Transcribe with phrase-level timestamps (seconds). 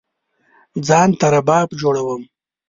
[0.87, 2.21] ځان ته رباب جوړوم